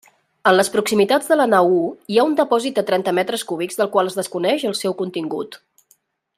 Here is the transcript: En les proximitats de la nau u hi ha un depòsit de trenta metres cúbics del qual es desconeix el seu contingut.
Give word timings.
En 0.51 0.53
les 0.59 0.69
proximitats 0.75 1.29
de 1.33 1.37
la 1.41 1.45
nau 1.51 1.69
u 1.73 1.83
hi 2.13 2.17
ha 2.21 2.25
un 2.29 2.33
depòsit 2.41 2.79
de 2.79 2.85
trenta 2.89 3.15
metres 3.19 3.45
cúbics 3.53 3.79
del 3.83 3.93
qual 3.97 4.13
es 4.13 4.19
desconeix 4.21 4.69
el 4.71 4.77
seu 4.83 5.01
contingut. 5.03 5.63